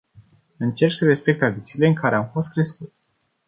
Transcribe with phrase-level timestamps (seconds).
[0.57, 2.93] Încerc să respect tradițiile în care am fost crescut.